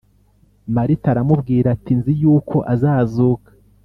Marita 0.75 1.07
aramubwira 1.13 1.67
ati 1.75 1.91
Nzi 1.99 2.13
yuko 2.21 2.55
azazuka 2.73 3.49